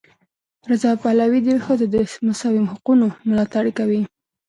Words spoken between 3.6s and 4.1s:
کوي.